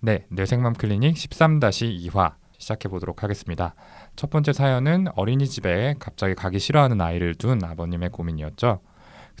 [0.00, 3.74] 네, 뇌생맘 클리닉 13-2화 시작해 보도록 하겠습니다.
[4.14, 8.80] 첫 번째 사연은 어린이집에 갑자기 가기 싫어하는 아이를 둔 아버님의 고민이었죠.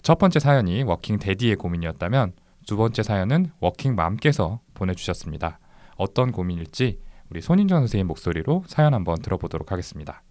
[0.02, 2.32] 첫 번째 사연이 working daddy의 고민이었다면
[2.66, 5.60] 두 번째 사연은 워킹 맘께서 보내주셨습니다.
[5.96, 6.98] 어떤 고민일지
[7.30, 10.22] 우리 손인정 선생님 목소리로 사연 한번 들어보도록 하겠습니다.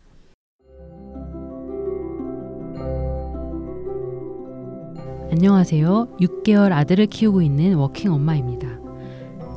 [5.31, 6.17] 안녕하세요.
[6.19, 8.66] 6개월 아들을 키우고 있는 워킹 엄마입니다.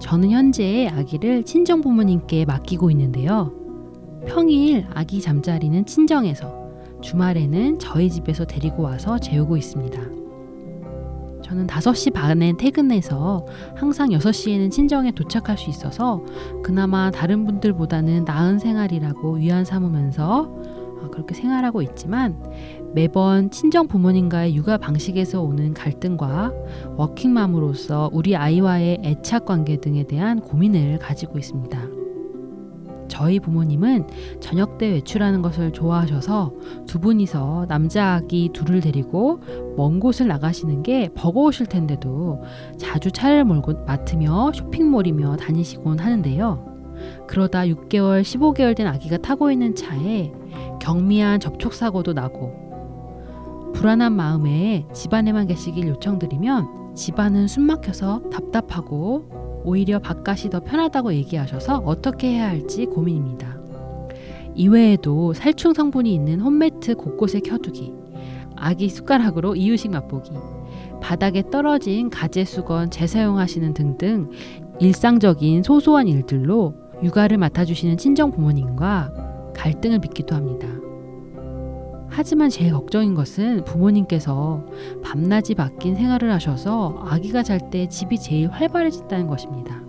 [0.00, 3.52] 저는 현재 아기를 친정 부모님께 맡기고 있는데요.
[4.26, 6.58] 평일 아기 잠자리는 친정에서,
[7.00, 10.00] 주말에는 저희 집에서 데리고 와서 재우고 있습니다.
[11.42, 13.44] 저는 5시 반에 퇴근해서
[13.74, 16.22] 항상 6시에는 친정에 도착할 수 있어서
[16.62, 20.59] 그나마 다른 분들보다는 나은 생활이라고 위안 삼으면서
[21.10, 22.42] 그렇게 생활하고 있지만
[22.94, 26.52] 매번 친정 부모님과의 육아 방식에서 오는 갈등과
[26.96, 32.00] 워킹맘으로서 우리 아이와의 애착 관계 등에 대한 고민을 가지고 있습니다.
[33.10, 34.06] 저희 부모님은
[34.40, 36.54] 저녁 때 외출하는 것을 좋아하셔서
[36.86, 39.40] 두 분이서 남자 아기 둘을 데리고
[39.76, 42.42] 먼 곳을 나가시는 게 버거우실 텐데도
[42.78, 46.70] 자주 차를 몰고 맡으며 쇼핑몰이며 다니시곤 하는데요.
[47.26, 50.32] 그러다 6개월, 15개월 된 아기가 타고 있는 차에
[50.80, 60.60] 경미한 접촉 사고도 나고 불안한 마음에 집안에만 계시길 요청드리면 집안은 숨막혀서 답답하고 오히려 바깥이 더
[60.60, 63.58] 편하다고 얘기하셔서 어떻게 해야 할지 고민입니다.
[64.54, 67.92] 이외에도 살충 성분이 있는 홈매트 곳곳에 켜두기,
[68.56, 70.32] 아기 숟가락으로 이유식 맛보기,
[71.00, 74.30] 바닥에 떨어진 가재 수건 재사용하시는 등등
[74.80, 79.29] 일상적인 소소한 일들로 육아를 맡아주시는 친정 부모님과
[79.60, 80.66] 갈등을 빚기도 합니다.
[82.08, 84.64] 하지만 제일 걱정인 것은 부모님께서
[85.04, 89.82] 밤낮이 바뀐 생활을 하셔서 아기가 잘 때 집이 제일 활발해진다는 것입니다.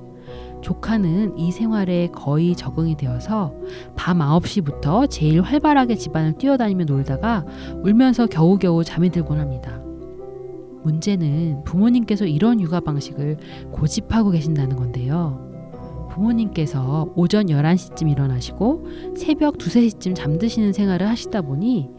[0.62, 3.56] 조카는 이 생활에 거의 적응이 되어서
[3.96, 7.46] 밤 9시부터 제일 활발하게 집안을 뛰어다니며 놀다가
[7.82, 9.82] 울면서 겨우겨우 잠이 들곤 합니다.
[10.84, 13.38] 문제는 부모님께서 이런 육아 방식을
[13.72, 15.51] 고집하고 계신다는 건데요.
[16.14, 18.86] 부모님께서 오전 11시쯤 일어나시고
[19.16, 21.90] 새벽 2, 3시쯤 잠드시는 생활을 하시다 보니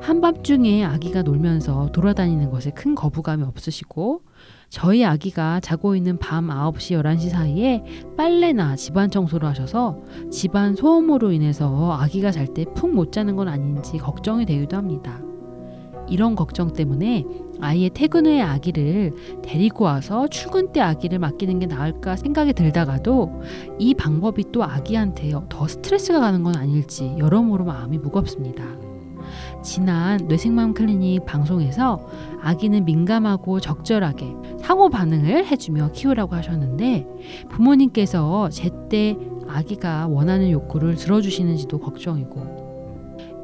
[0.00, 4.22] 한밤중에 아기가 놀면서 돌아다니는 것에 큰 거부감이 없으시고
[4.68, 7.84] 저희 아기가 자고 있는 밤 9시, 11시 사이에
[8.16, 9.98] 빨래나 집안 청소를 하셔서
[10.30, 15.20] 집안 소음으로 인해서 아기가 잘 때 푹 못 자는 건 아닌지 걱정이 되기도 합니다.
[16.08, 17.24] 이런 걱정 때문에
[17.62, 19.12] 아이의 퇴근 후에 아기를
[19.42, 23.40] 데리고 와서 출근 때 아기를 맡기는 게 나을까 생각이 들다가도
[23.78, 28.64] 이 방법이 또 아기한테 더 스트레스가 가는 건 아닐지 여러모로 마음이 무겁습니다.
[29.62, 32.04] 지난 뇌생맘 클리닉 방송에서
[32.42, 37.06] 아기는 민감하고 적절하게 상호 반응을 해주며 키우라고 하셨는데
[37.48, 39.16] 부모님께서 제때
[39.48, 42.62] 아기가 원하는 욕구를 들어주시는지도 걱정이고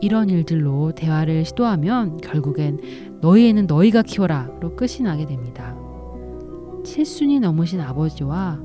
[0.01, 5.77] 이런 일들로 대화를 시도하면 결국엔 너희 애는 너희가 키워라로 끝이 나게 됩니다.
[6.85, 8.61] 칠순이 넘으신 아버지와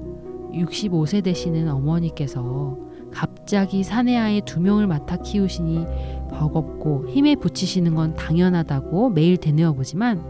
[0.54, 2.78] 65세 되시는 어머니께서
[3.12, 5.86] 갑자기 사내아이 두 명을 맡아 키우시니
[6.32, 10.24] 버겁고 힘에 부치시는 건 당연하다고 매일 되뇌어 보지만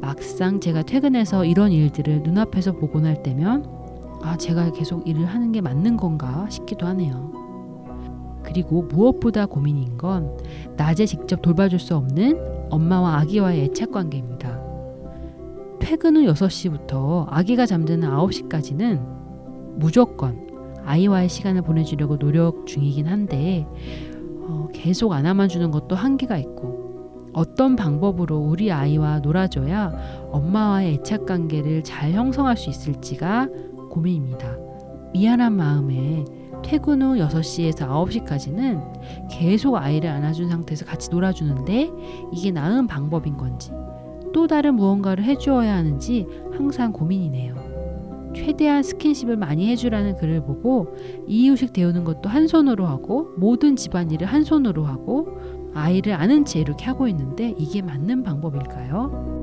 [0.00, 3.66] 막상 제가 퇴근해서 이런 일들을 눈앞에서 보고 날 때면
[4.22, 7.43] 아, 제가 계속 일을 하는 게 맞는 건가 싶기도 하네요.
[8.44, 10.36] 그리고 무엇보다 고민인 건
[10.76, 14.62] 낮에 직접 돌봐줄 수 없는 엄마와 아기와의 애착 관계입니다.
[15.80, 19.00] 퇴근 후 6시부터 아기가 잠드는 9시까지는
[19.76, 20.44] 무조건
[20.84, 23.66] 아이와의 시간을 보내주려고 노력 중이긴 한데
[24.46, 26.84] 어, 계속 안아만 주는 것도 한계가 있고
[27.32, 33.48] 어떤 방법으로 우리 아이와 놀아줘야 엄마와의 애착 관계를 잘 형성할 수 있을지가
[33.90, 34.56] 고민입니다.
[35.12, 36.24] 미안한 마음에
[36.64, 41.90] 퇴근 후 6시에서 9시까지는 계속 아이를 안아준 상태에서 같이 놀아주는데
[42.32, 43.70] 이게 나은 방법인 건지
[44.32, 47.54] 또 다른 무언가를 해주어야 하는지 항상 고민이네요.
[48.34, 50.96] 최대한 스킨십을 많이 해주라는 글을 보고
[51.26, 55.38] 이유식 데우는 것도 한 손으로 하고 모든 집안일을 한 손으로 하고
[55.74, 59.34] 아이를 아는 채 이렇게 하고 있는데 이게 맞는 방법일까요?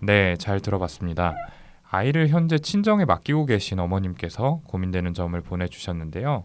[0.00, 1.34] 네, 잘 들어봤습니다.
[1.90, 6.44] 아이를 현재 친정에 맡기고 계신 어머님께서 고민되는 점을 보내주셨는데요.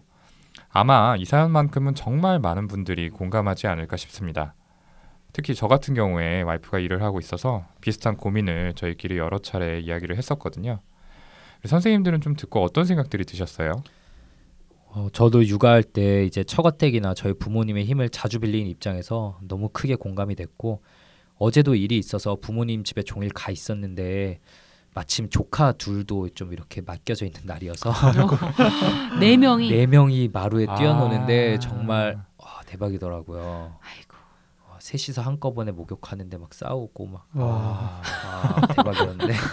[0.70, 4.54] 아마 이 사연만큼은 정말 많은 분들이 공감하지 않을까 싶습니다.
[5.32, 10.80] 특히 저 같은 경우에 와이프가 일을 하고 있어서 비슷한 고민을 저희끼리 여러 차례 이야기를 했었거든요.
[11.64, 13.82] 선생님들은 좀 듣고 어떤 생각들이 드셨어요?
[14.86, 20.36] 어, 저도 육아할 때 이제 처가댁이나 저희 부모님의 힘을 자주 빌리는 입장에서 너무 크게 공감이
[20.36, 20.82] 됐고
[21.36, 24.38] 어제도 일이 있어서 부모님 집에 종일 가 있었는데
[24.94, 27.92] 마침 조카 둘도 좀 이렇게 맡겨져 있는 날이어서
[29.20, 31.58] 네 명이 네 명이 마루에 뛰어노는데 아.
[31.58, 33.76] 정말 와, 대박이더라고요.
[33.82, 34.14] 아이고.
[34.70, 38.00] 와, 셋이서 한꺼번에 목욕하는데 막 싸우고 막 와.
[38.24, 39.34] 아, 대박이었는데.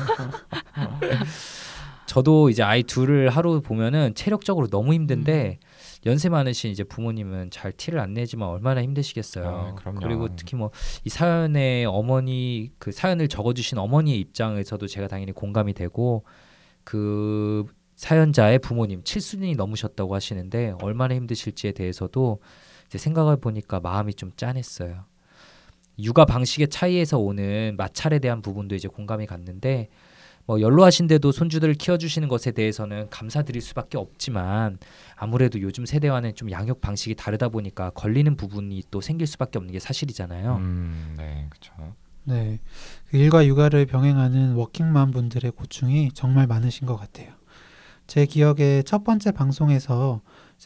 [2.06, 5.60] 저도 이제 아이 둘을 하루 보면은 체력적으로 너무 힘든데
[6.06, 9.48] 연세 많으신 이제 부모님은 잘 티를 안 내지만 얼마나 힘드시겠어요.
[9.48, 10.00] 아, 그럼요.
[10.02, 10.72] 그리고 특히 뭐
[11.04, 16.26] 이 사연의 어머니 그 사연을 적어주신 어머니의 입장에서도 제가 당연히 공감이 되고
[16.84, 17.66] 그
[17.96, 22.40] 사연자의 부모님 칠순이 넘으셨다고 하시는데 얼마나 힘드실지에 대해서도
[22.88, 25.06] 이제 생각을 보니까 마음이 좀 짠했어요.
[26.00, 29.90] 육아 방식의 차이에서 오는 마찰에 대한 부분도 이제 공감이 갔는데
[30.46, 34.78] 뭐 연로하신데도 손주들을 키워주시는 것에 대해서는 감사드릴 수밖에 없지만
[35.16, 39.80] 아무래도 요즘 세대와는 좀 양육 방식이 다르다 보니까 걸리는 부분이 또 생길 수밖에 없는 게
[39.80, 40.56] 사실이잖아요.
[40.58, 41.96] 음, 네, 그렇죠.
[42.24, 42.60] 네.
[43.10, 47.30] 그 일과 육아를 병행하는 워킹맘 분들의 고충이 정말 많으신 것 같아요.
[48.08, 50.22] 제 기억에 첫 번째 방송에서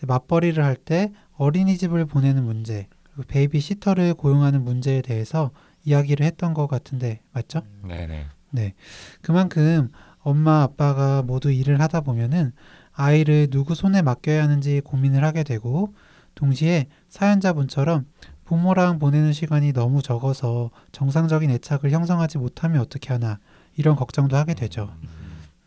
[0.08, 2.88] 맞벌이를 할 때 어린이집을 보내는 문제,
[3.28, 5.52] 베이비 시터를 고용하는 문제에 대해서
[5.84, 7.62] 이야기를 했던 것 같은데 맞죠?
[7.84, 8.26] 네, 네.
[8.56, 8.74] 네.
[9.22, 12.54] 그만큼 엄마 아빠가 모두 일을 하다 보면은
[12.94, 15.94] 아이를 누구 손에 맡겨야 하는지 고민을 하게 되고
[16.34, 18.06] 동시에 사연자분처럼
[18.46, 23.40] 부모랑 보내는 시간이 너무 적어서 정상적인 애착을 형성하지 못하면 어떻게 하나
[23.76, 24.94] 이런 걱정도 하게 되죠.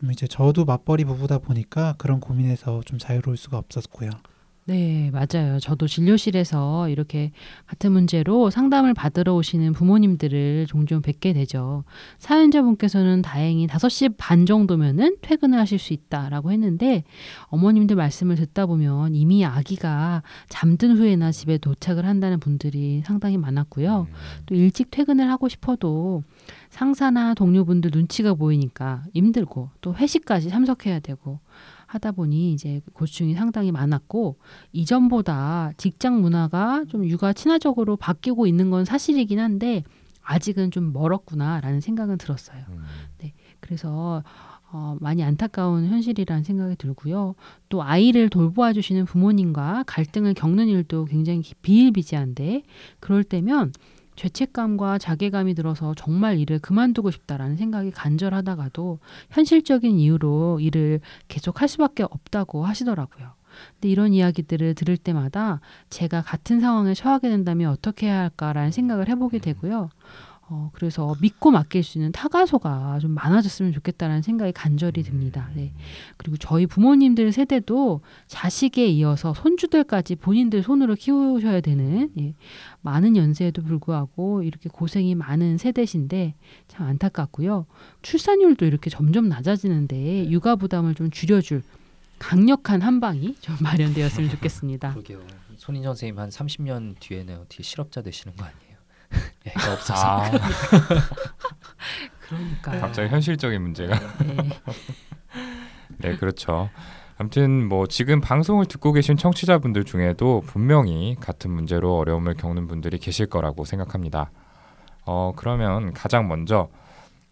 [0.03, 4.09] 음, 이제 저도 맞벌이 부부다 보니까 그런 고민에서 좀 자유로울 수가 없었고요.
[4.69, 5.57] 네, 맞아요.
[5.59, 7.31] 저도 진료실에서 이렇게
[7.65, 11.85] 같은 문제로 상담을 받으러 오시는 부모님들을 종종 뵙게 되죠.
[12.19, 17.03] 사연자분께서는 다행히 5시 반 정도면은 퇴근을 하실 수 있다라고 했는데
[17.45, 24.05] 어머님들 말씀을 듣다 보면 이미 아기가 잠든 후에나 집에 도착을 한다는 분들이 상당히 많았고요.
[24.07, 24.15] 음.
[24.45, 26.21] 또 일찍 퇴근을 하고 싶어도
[26.69, 31.39] 상사나 동료분들 눈치가 보이니까 힘들고 또 회식까지 참석해야 되고
[31.89, 34.37] 하다 보니 이제 고충이 상당히 많았고
[34.73, 39.83] 이전보다 직장 문화가 좀 육아 친화적으로 바뀌고 있는 건 사실이긴 한데
[40.21, 42.63] 아직은 좀 멀었구나라는 생각은 들었어요.
[42.69, 42.83] 음.
[43.59, 44.23] 그래서
[44.71, 47.33] 어, 많이 안타까운 현실이라는 생각이 들고요.
[47.69, 52.61] 또 아이를 돌보아 주시는 부모님과 갈등을 겪는 일도 굉장히 기- 비일비재한데
[52.99, 53.73] 그럴 때면
[54.19, 58.99] 죄책감과 자괴감이 들어서 정말 일을 그만두고 싶다라는 생각이 간절하다가도
[59.29, 60.99] 현실적인 이유로 일을
[61.29, 63.29] 계속 할 수밖에 없다고 하시더라고요.
[63.75, 69.39] 근데 이런 이야기들을 들을 때마다 제가 같은 상황에 처하게 된다면 어떻게 해야 할까라는 생각을 해보게
[69.39, 69.89] 되고요.
[70.51, 75.49] 어, 그래서 믿고 맡길 수 있는 타가소가 좀 많아졌으면 좋겠다라는 생각이 간절히 듭니다.
[75.53, 75.73] 네.
[76.17, 82.33] 그리고 저희 부모님들 세대도 자식에 이어서 손주들까지 본인들 손으로 키우셔야 되는 예,
[82.81, 86.33] 많은 연세에도 불구하고 이렇게 고생이 많은 세대신데
[86.67, 87.67] 참 안타깝고요.
[88.01, 91.61] 출산율도 이렇게 점점 낮아지는데 육아 부담을 좀 줄여줄
[92.17, 94.91] 강력한 한방이 좀 마련되었으면 좋겠습니다.
[94.91, 95.21] 그러게요.
[95.57, 98.68] 손인 선생님 한 30년 뒤에는 어떻게 실업자 되시는 거 아니에요?
[99.45, 100.07] 애가 없어서.
[100.07, 100.31] 아,
[102.27, 103.99] 그러니까 갑자기 현실적인 문제가.
[104.23, 104.49] 네.
[105.97, 106.69] 네, 그렇죠.
[107.17, 113.25] 아무튼 뭐 지금 방송을 듣고 계신 청취자분들 중에도 분명히 같은 문제로 어려움을 겪는 분들이 계실
[113.25, 114.31] 거라고 생각합니다.
[115.05, 116.69] 어, 그러면 가장 먼저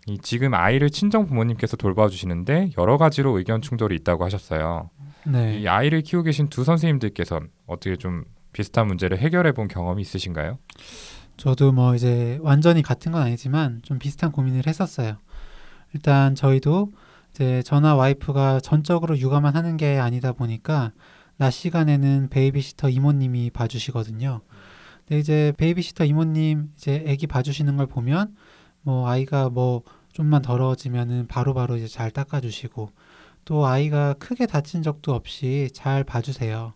[0.08, 4.90] 이 지금 아이를 친정 부모님께서 돌봐주시는데 여러 가지로 의견 충돌이 있다고 하셨어요.
[5.26, 5.60] 네.
[5.60, 8.24] 이 아이를 키우고 계신 두 선생님들께서는 어떻게 좀
[8.54, 10.58] 비슷한 문제를 해결해 본 경험이 있으신가요?
[11.38, 15.18] 저도 뭐 이제 완전히 같은 건 아니지만 좀 비슷한 고민을 했었어요.
[15.94, 16.92] 일단 저희도
[17.32, 20.92] 이제 저나 와이프가 전적으로 육아만 하는 게 아니다 보니까
[21.38, 24.42] 낮 시간에는 베이비시터 이모님이 봐주시거든요.
[25.06, 28.36] 근데 이제 베이비시터 이모님 이제 아기 봐주시는 걸 보면
[28.82, 32.90] 뭐 아이가 뭐 좀만 더러워지면은 바로바로 이제 잘 닦아주시고
[33.46, 36.74] 또 아이가 크게 다친 적도 없이 잘 봐주세요.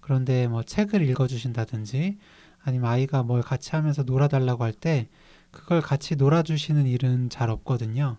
[0.00, 2.18] 그런데 뭐 책을 읽어주신다든지
[2.64, 5.08] 아니면 아이가 뭘 같이 하면서 놀아달라고 할 때
[5.50, 8.16] 그걸 같이 놀아주시는 일은 잘 없거든요.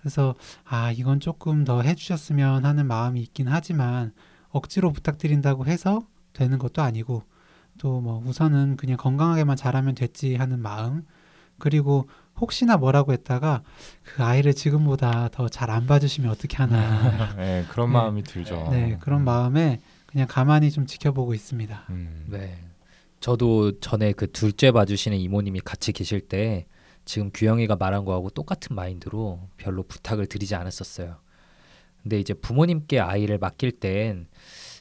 [0.00, 0.34] 그래서
[0.64, 4.12] 아 이건 조금 더 해주셨으면 하는 마음이 있긴 하지만
[4.50, 7.24] 억지로 부탁드린다고 해서 되는 것도 아니고
[7.78, 11.04] 또 뭐 우선은 그냥 건강하게만 자라면 됐지 하는 마음
[11.58, 12.08] 그리고
[12.40, 13.62] 혹시나 뭐라고 했다가
[14.02, 17.92] 그 아이를 지금보다 더 잘 안 봐주시면 어떻게 하나 네, 그런 네.
[17.92, 18.68] 마음이 들죠.
[18.70, 21.84] 네 그런 마음에 그냥 가만히 좀 지켜보고 있습니다.
[21.90, 22.24] 음.
[22.28, 22.58] 네.
[23.22, 26.66] 저도 전에 그 둘째 봐주시는 이모님이 같이 계실 때
[27.04, 31.16] 지금 규영이가 말한 거하고 똑같은 마인드로 별로 부탁을 드리지 않았었어요.
[32.02, 34.26] 근데 이제 부모님께 아이를 맡길 땐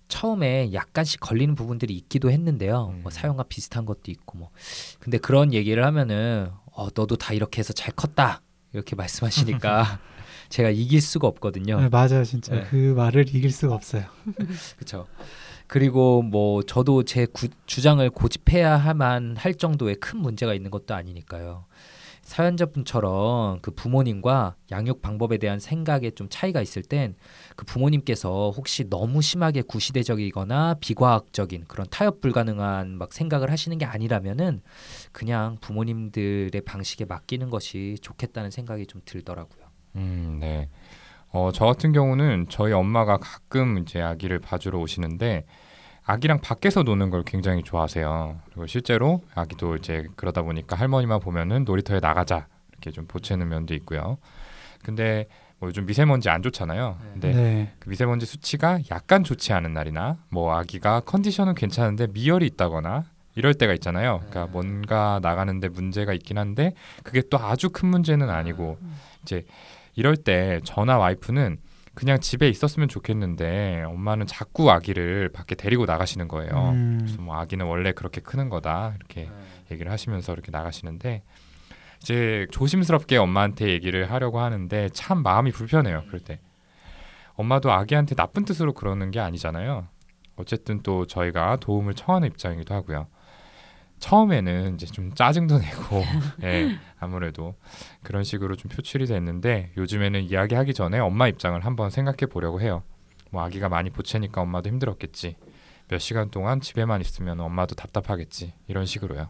[0.07, 2.95] 처음에 약간씩 걸리는 부분들이 있기도 했는데요.
[2.95, 3.03] 음.
[3.03, 4.49] 뭐 사용과 비슷한 것도 있고 뭐.
[4.99, 8.41] 근데 그런 얘기를 하면은 어, 너도 다 이렇게 해서 잘 컸다
[8.73, 9.99] 이렇게 말씀하시니까
[10.49, 11.79] 제가 이길 수가 없거든요.
[11.79, 12.63] 네, 맞아요, 진짜 네.
[12.71, 14.05] 그 말을 이길 수가 없어요.
[14.77, 15.05] 그렇죠.
[15.71, 21.63] 그리고 뭐 저도 제 구- 주장을 고집해야만 할 정도의 큰 문제가 있는 것도 아니니까요.
[22.23, 27.15] 사연자분처럼 그 부모님과 양육 방법에 대한 생각에 좀 차이가 있을 땐
[27.55, 34.61] 그 부모님께서 혹시 너무 심하게 구시대적이거나 비과학적인 그런 타협 불가능한 막 생각을 하시는 게 아니라면은
[35.13, 39.63] 그냥 부모님들의 방식에 맡기는 것이 좋겠다는 생각이 좀 들더라고요.
[39.95, 40.67] 음, 네.
[41.33, 45.45] 어, 저 같은 경우는 저희 엄마가 가끔 이제 아기를 봐주러 오시는데
[46.05, 48.39] 아기랑 밖에서 노는 걸 굉장히 좋아하세요.
[48.45, 54.17] 그리고 실제로 아기도 이제 그러다 보니까 할머니만 보면은 놀이터에 나가자 이렇게 좀 보채는 면도 있고요.
[54.83, 55.27] 근데
[55.59, 56.97] 뭐 요즘 미세먼지 안 좋잖아요.
[57.13, 57.73] 근데 네.
[57.79, 63.05] 그 미세먼지 수치가 약간 좋지 않은 날이나 뭐 아기가 컨디션은 괜찮은데 미열이 있다거나
[63.35, 64.17] 이럴 때가 있잖아요.
[64.17, 64.51] 그러니까 네.
[64.51, 68.79] 뭔가 나가는데 문제가 있긴 한데 그게 또 아주 큰 문제는 아니고
[69.21, 69.45] 이제
[69.93, 71.57] 이럴 때 저나 와이프는
[71.93, 76.69] 그냥 집에 있었으면 좋겠는데 엄마는 자꾸 아기를 밖에 데리고 나가시는 거예요.
[76.71, 79.29] 음, 그래서 뭐 아기는 원래 그렇게 크는 거다 이렇게
[79.71, 81.23] 얘기를 하시면서 이렇게 나가시는데
[82.01, 86.03] 이제 조심스럽게 엄마한테 얘기를 하려고 하는데 참 마음이 불편해요.
[86.07, 86.39] 그럴 때
[87.33, 89.87] 엄마도 아기한테 나쁜 뜻으로 그러는 게 아니잖아요.
[90.37, 93.07] 어쨌든 또 저희가 도움을 청하는 입장이기도 하고요.
[94.01, 96.03] 처음에는 이제 좀 짜증도 내고
[96.43, 97.55] 예, 아무래도
[98.03, 102.83] 그런 식으로 좀 표출이 됐는데 요즘에는 이야기하기 전에 엄마 입장을 한번 생각해 보려고 해요.
[103.29, 105.37] 뭐 아기가 많이 보채니까 엄마도 힘들었겠지.
[105.87, 108.53] 몇 시간 동안 집에만 있으면 엄마도 답답하겠지.
[108.67, 109.29] 이런 식으로요.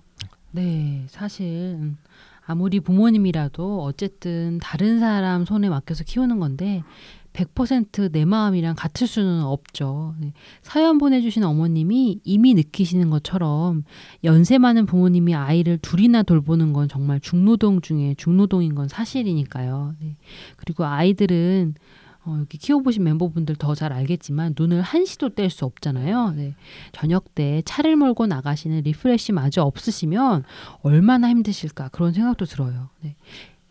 [0.52, 1.98] 네, 사실 음,
[2.46, 6.84] 아무리 부모님이라도 어쨌든 다른 사람 손에 맡겨서 키우는 건데
[7.34, 10.16] 100%내 마음이랑 같을 수는 없죠.
[10.20, 10.34] 네.
[10.62, 13.84] 사연 보내주신 어머님이 이미 느끼시는 것처럼
[14.24, 19.96] 연세 많은 부모님이 아이를 둘이나 돌보는 건 정말 중노동 중에 중노동인 건 사실이니까요.
[20.00, 20.18] 네.
[20.58, 21.76] 그리고 아이들은
[22.24, 26.34] 어, 여기 키워보신 멤버분들 더 잘 알겠지만 눈을 한시도 뗄 수 없잖아요.
[26.36, 26.54] 네.
[26.92, 30.44] 저녁 때 차를 몰고 나가시는 refresh 마저 없으시면
[30.84, 32.90] 얼마나 힘드실까 그런 생각도 들어요.
[33.02, 33.16] 네.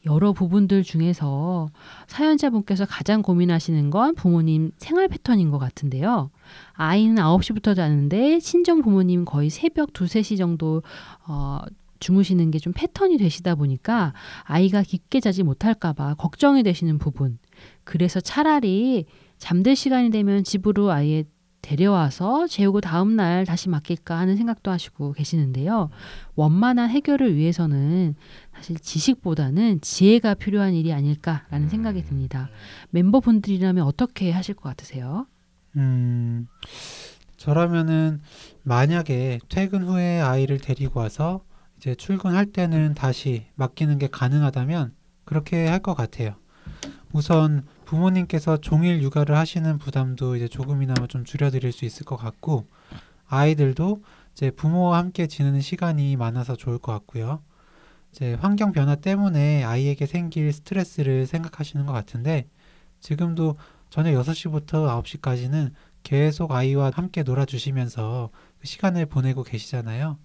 [0.06, 1.68] 여러 부분들 중에서
[2.06, 6.30] 사연자분께서 가장 고민하시는 건 부모님 생활 패턴인 것 같은데요.
[6.72, 10.82] 아이는 9시부터 자는데 친정 부모님 거의 새벽 2, 3시 정도
[11.26, 11.60] 어,
[12.00, 14.14] 주무시는 게 좀 패턴이 되시다 보니까
[14.44, 17.38] 아이가 깊게 자지 못할까봐 걱정이 되시는 부분.
[17.84, 19.04] 그래서 차라리
[19.36, 21.24] 잠들 시간이 되면 집으로 아예
[21.74, 25.90] 데려와서 재우고 다음 날 다시 맡길까 하는 생각도 하시고 계시는데요.
[26.34, 28.16] 원만한 해결을 위해서는
[28.52, 32.50] 사실 지식보다는 지혜가 필요한 일이 아닐까라는 생각이 듭니다.
[32.90, 35.26] 멤버분들이라면 어떻게 하실 것 같으세요?
[35.76, 36.48] 음,
[37.36, 38.20] 저라면은
[38.64, 41.44] 만약에 퇴근 후에 아이를 데리고 와서
[41.76, 44.92] 이제 출근할 때는 다시 맡기는 게 가능하다면
[45.24, 46.34] 그렇게 할 것 같아요.
[47.12, 52.68] 우선 부모님께서 종일 육아를 하시는 부담도 이제 조금이나마 좀 줄여드릴 수 있을 것 같고
[53.26, 57.42] 아이들도 이제 부모와 함께 지내는 시간이 많아서 좋을 것 같고요.
[58.12, 62.48] 이제 환경 변화 때문에 아이에게 생길 스트레스를 생각하시는 것 같은데
[63.00, 63.56] 지금도
[63.88, 65.72] 저녁 6시부터 9시까지는
[66.04, 68.30] 계속 아이와 함께 놀아주시면서
[68.60, 70.16] 그 시간을 보내고 계시잖아요.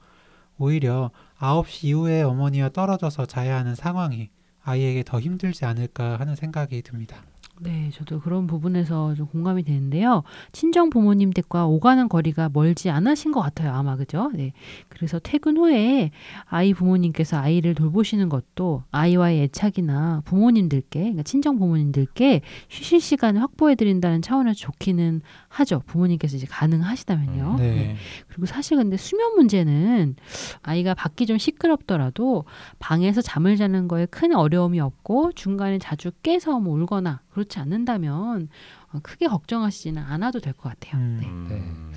[0.60, 4.29] 오히려 9시 이후에 어머니와 떨어져서 자야 하는 상황이
[4.62, 7.24] 아이에게 더 힘들지 않을까 하는 생각이 듭니다.
[7.62, 10.24] 네, 저도 그런 부분에서 좀 공감이 되는데요.
[10.52, 14.30] 친정 부모님 댁과 오가는 거리가 멀지 않으신 것 같아요, 아마 그죠?
[14.34, 14.52] 네.
[14.90, 16.12] 그래서 퇴근 후에
[16.46, 24.22] 아이 부모님께서 아이를 돌보시는 것도 아이와의 애착이나 부모님들께, 그러니까 친정 부모님들께 쉬실 시간을 확보해 드린다는
[24.22, 25.22] 차원에서 좋기는
[25.56, 25.82] 하죠.
[25.86, 27.52] 부모님께서 이제 가능하시다면요.
[27.52, 27.96] 음, 네.
[28.28, 30.16] 그리고 사실 근데 수면 문제는
[30.64, 32.44] 아이가 밖이 좀 시끄럽더라도
[32.80, 38.50] 방에서 잠을 자는 거에 큰 어려움이 없고 중간에 자주 깨서 뭐 울거나 그렇지 않는다면
[38.92, 41.02] 어, 크게 걱정하시지는 않아도 될 것 같아요.
[41.02, 41.48] 음.
[41.50, 41.95] 네.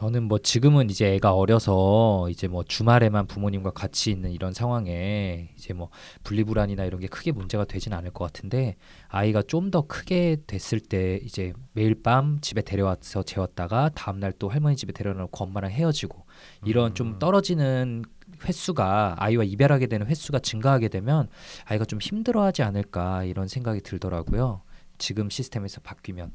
[0.00, 5.50] 음, 저는 뭐 지금은 이제 애가 어려서 이제 뭐 주말에만 부모님과 같이 있는 이런 상황에
[5.56, 5.90] 이제 뭐
[6.24, 8.76] 분리불안이나 이런 게 크게 문제가 되진 않을 것 같은데
[9.08, 14.48] 아이가 좀 더 크게 됐을 때 이제 매일 밤 집에 데려와서 재웠다가 다음 날 또
[14.48, 16.24] 할머니 집에 데려놓고 엄마랑 헤어지고
[16.64, 18.04] 이런 좀 떨어지는
[18.44, 21.28] 횟수가 아이와 이별하게 되는 횟수가 증가하게 되면
[21.66, 24.62] 아이가 좀 힘들어하지 않을까 이런 생각이 들더라고요.
[25.00, 26.30] 지금 시스템에서 바뀌면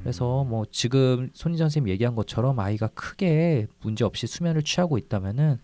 [0.00, 5.58] 그래서 뭐 지금 손희정 선생님 얘기한 것처럼 아이가 크게 문제 없이 수면을 취하고 있다면은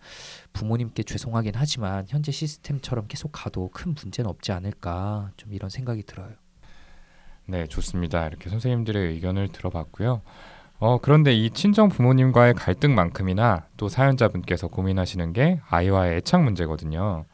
[0.53, 6.31] 부모님께 죄송하긴 하지만 현재 시스템처럼 계속 가도 큰 문제는 없지 않을까 좀 이런 생각이 들어요.
[7.45, 8.27] 네, 좋습니다.
[8.27, 10.21] 이렇게 선생님들의 의견을 들어봤고요.
[10.79, 17.25] 어, 그런데 이 친정 부모님과의 갈등만큼이나 또 사연자분께서 고민하시는 게 아이와의 애착 문제거든요.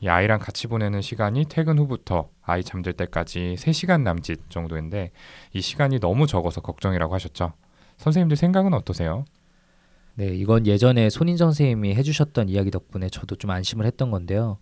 [0.00, 5.12] 이 아이랑 같이 보내는 시간이 퇴근 후부터 아이 잠들 때까지 3시간 남짓 정도인데
[5.52, 7.52] 이 시간이 너무 적어서 걱정이라고 하셨죠.
[7.98, 9.24] 선생님들 생각은 어떠세요?
[10.14, 14.58] 네, 이건 예전에 손인정 선생님이 해주셨던 이야기 덕분에 저도 좀 안심을 했던 건데요.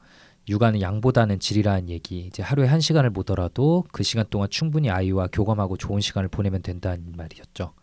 [0.49, 2.21] 육아는 양보다는 질이라는 얘기.
[2.26, 7.12] 이제 하루에 한 시간을 보더라도 그 시간 동안 충분히 아이와 교감하고 좋은 시간을 보내면 된다는
[7.16, 7.75] 말이었죠.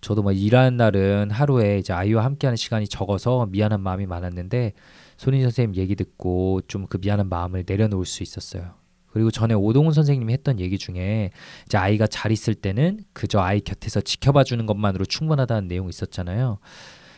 [0.00, 4.74] 저도 뭐 일하는 날은 하루에 이제 아이와 함께하는 시간이 적어서 미안한 마음이 많았는데
[5.16, 8.77] 손인정 선생님 얘기 듣고 좀 그 미안한 마음을 내려놓을 수 있었어요.
[9.18, 11.32] 그리고 전에 오동훈 선생님이 했던 얘기 중에
[11.66, 16.60] 이제 아이가 잘 있을 때는 그저 아이 곁에서 지켜봐 주는 것만으로 충분하다는 내용이 있었잖아요.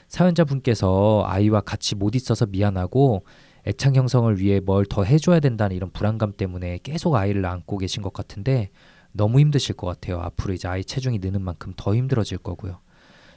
[0.08, 3.26] 사연자분께서 아이와 같이 못 있어서 미안하고
[3.66, 8.14] 애착 형성을 위해 뭘 더 해줘야 된다는 이런 불안감 때문에 계속 아이를 안고 계신 것
[8.14, 8.70] 같은데
[9.12, 10.20] 너무 힘드실 것 같아요.
[10.20, 12.78] 앞으로 이제 아이 체중이 느는 만큼 더 힘들어질 거고요.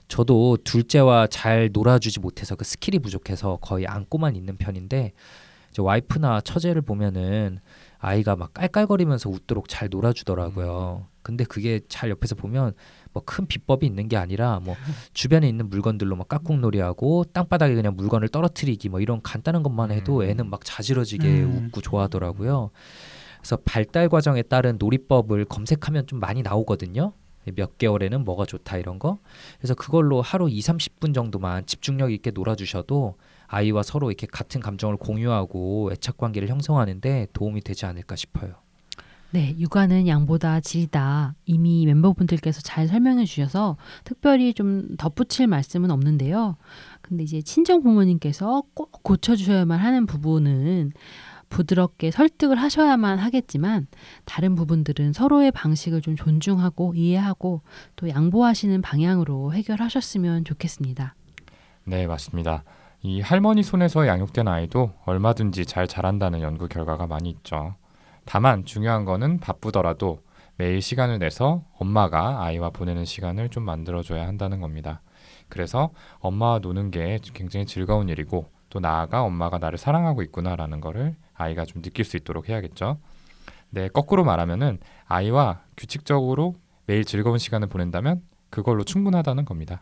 [0.07, 5.11] 저도 둘째와 잘 놀아주지 못해서 그 스킬이 부족해서 거의 안고만 있는 편인데
[5.69, 7.59] 이제 와이프나 처제를 보면은
[8.03, 11.07] 아이가 막 깔깔거리면서 웃도록 잘 놀아주더라고요.
[11.21, 12.73] 근데 그게 잘 옆에서 보면
[13.13, 14.75] 뭐 큰 비법이 있는 게 아니라 뭐
[15.13, 20.23] 주변에 있는 물건들로 막 깍꿍놀이하고 땅바닥에 그냥 물건을 떨어뜨리기 뭐 이런 간단한 것만 해도 음.
[20.23, 21.67] 애는 막 자지러지게 음.
[21.67, 22.71] 웃고 좋아하더라고요.
[23.39, 27.13] 그래서 발달 과정에 따른 놀이법을 검색하면 좀 많이 나오거든요.
[27.55, 29.19] 몇 개월에는 뭐가 좋다 이런 거.
[29.59, 33.15] 그래서 그걸로 하루 2, 30분 정도만 집중력 있게 놀아 주셔도
[33.53, 38.55] 아이와 서로 이렇게 같은 감정을 공유하고 애착 관계를 형성하는데 도움이 되지 않을까 싶어요.
[39.29, 41.35] 네, 육아는 양보다 질이다.
[41.45, 46.57] 이미 멤버분들께서 잘 설명해 주셔서 특별히 좀 덧붙일 말씀은 없는데요.
[47.01, 50.91] 근데 이제 친정 부모님께서 꼭 고쳐주셔야만 하는 부분은
[51.49, 53.87] 부드럽게 설득을 하셔야만 하겠지만
[54.25, 57.61] 다른 부분들은 서로의 방식을 좀 존중하고 이해하고
[57.95, 61.15] 또 양보하시는 방향으로 해결하셨으면 좋겠습니다.
[61.85, 62.63] 네, 맞습니다.
[63.05, 67.75] 이 할머니 손에서 양육된 아이도 얼마든지 잘 자란다는 연구 결과가 많이 있죠.
[68.23, 70.21] 다만 중요한 거는 바쁘더라도
[70.55, 75.01] 매일 시간을 내서 엄마가 아이와 보내는 시간을 좀 만들어줘야 한다는 겁니다.
[75.49, 81.65] 그래서 엄마와 노는 게 굉장히 즐거운 일이고 또 나아가 엄마가 나를 사랑하고 있구나라는 거를 아이가
[81.65, 82.99] 좀 느낄 수 있도록 해야겠죠.
[83.69, 89.81] 네, 거꾸로 말하면은 아이와 규칙적으로 매일 즐거운 시간을 보낸다면 그걸로 충분하다는 겁니다.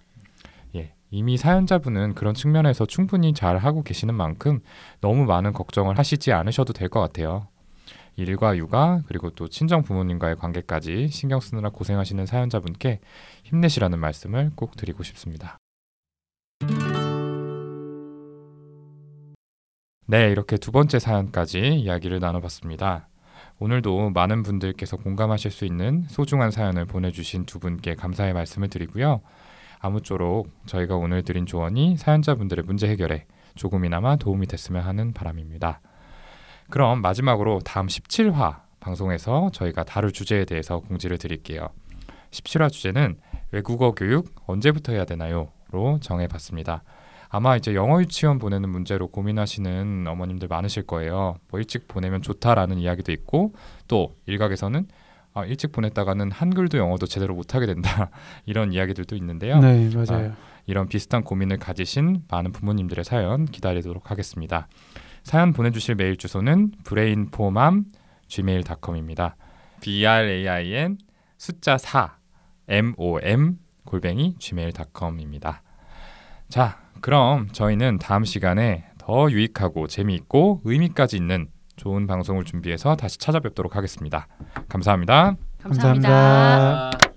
[0.75, 4.61] 예, 이미 사연자분은 그런 측면에서 충분히 잘 하고 계시는 만큼
[5.01, 7.47] 너무 많은 걱정을 하시지 않으셔도 될 것 같아요.
[8.17, 12.99] 일과 육아 그리고 또 친정 부모님과의 관계까지 신경 쓰느라 고생하시는 사연자분께
[13.43, 15.57] 힘내시라는 말씀을 꼭 드리고 싶습니다.
[20.07, 23.07] 네, 이렇게 두 번째 사연까지 이야기를 나눠봤습니다.
[23.59, 29.21] 오늘도 많은 분들께서 공감하실 수 있는 소중한 사연을 보내주신 두 분께 감사의 말씀을 드리고요.
[29.81, 35.81] 아무쪼록 저희가 오늘 드린 조언이 사연자분들의 문제 해결에 조금이나마 도움이 됐으면 하는 바람입니다.
[36.69, 41.69] 그럼 마지막으로 다음 17화 방송에서 저희가 다룰 주제에 대해서 공지를 드릴게요.
[42.29, 43.17] 17화 주제는
[43.51, 46.83] 외국어 교육 언제부터 해야 되나요?로 정해봤습니다.
[47.29, 51.35] 아마 이제 영어 유치원 보내는 문제로 고민하시는 어머님들 많으실 거예요.
[51.49, 53.53] 뭐 일찍 보내면 좋다라는 이야기도 있고
[53.87, 54.87] 또 일각에서는
[55.33, 58.09] 아, 일찍 보냈다가는 한글도 영어도 제대로 못하게 된다
[58.45, 59.59] 이런 이야기들도 있는데요.
[59.59, 60.33] 네, 맞아요.
[60.65, 64.67] 이런 비슷한 고민을 가지신 많은 부모님들의 사연 기다리도록 하겠습니다.
[65.23, 67.85] 사연 보내주실 메일 주소는 brainformam
[68.27, 69.35] gmail.com입니다.
[69.81, 70.97] b r a i n
[71.37, 72.17] 숫자 4
[72.67, 75.63] m o m 골뱅이 gmail.com입니다.
[76.49, 81.47] 자, 그럼 저희는 다음 시간에 더 유익하고 재미있고 의미까지 있는
[81.81, 84.27] 좋은 방송을 준비해서 다시 찾아뵙도록 하겠습니다.
[84.69, 85.35] 감사합니다.
[85.63, 86.09] 감사합니다.
[86.09, 87.10] 감사합니다.